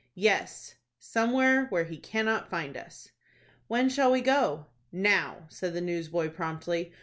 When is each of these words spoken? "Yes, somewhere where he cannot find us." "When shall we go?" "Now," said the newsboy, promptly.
"Yes, 0.17 0.73
somewhere 0.97 1.67
where 1.67 1.83
he 1.83 1.95
cannot 1.95 2.49
find 2.49 2.75
us." 2.75 3.09
"When 3.67 3.87
shall 3.87 4.11
we 4.11 4.21
go?" 4.21 4.65
"Now," 4.91 5.45
said 5.49 5.75
the 5.75 5.79
newsboy, 5.81 6.29
promptly. 6.29 6.91